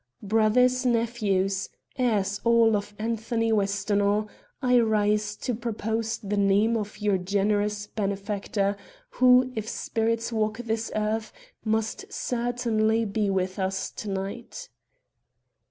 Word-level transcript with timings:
Brothers, 0.23 0.83
nephews 0.83 1.69
heirs 1.95 2.41
all 2.43 2.75
of 2.75 2.95
Anthony 2.97 3.51
Westonhaugh, 3.51 4.25
I 4.59 4.79
rise 4.79 5.35
to 5.35 5.53
propose 5.53 6.17
the 6.17 6.37
name 6.37 6.75
of 6.75 6.97
your 6.99 7.19
generous 7.19 7.85
benefactor, 7.85 8.77
who, 9.11 9.51
if 9.55 9.69
spirits 9.69 10.33
walk 10.33 10.57
this 10.57 10.91
earth, 10.95 11.31
must 11.63 12.05
certainly 12.11 13.05
be 13.05 13.29
with 13.29 13.59
us 13.59 13.91
to 13.91 14.09
night." 14.09 14.69